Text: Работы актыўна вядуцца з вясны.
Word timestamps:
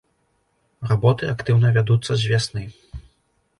Работы 0.91 1.29
актыўна 1.35 1.67
вядуцца 1.77 2.11
з 2.25 2.35
вясны. 2.35 2.67